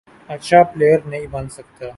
[0.29, 1.85] اچھا پلئیر نہیں بن سکتا،